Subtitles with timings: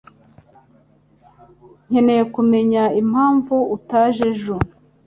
[1.87, 4.55] Nkeneye kumenya impamvu utaje ejo.